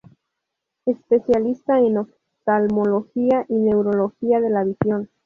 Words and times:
Especialista 0.87 1.77
en 1.79 1.99
oftalmología 1.99 3.45
y 3.47 3.59
neurología 3.59 4.39
de 4.41 4.49
la 4.49 4.63
visión. 4.63 5.11